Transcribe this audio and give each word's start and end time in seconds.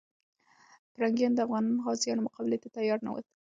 پرنګیانو 0.93 1.37
د 1.37 1.39
افغان 1.45 1.65
غازیانو 1.85 2.25
مقابلې 2.27 2.57
ته 2.63 2.67
تیار 2.75 2.99
نه 3.05 3.09
ول. 3.11 3.25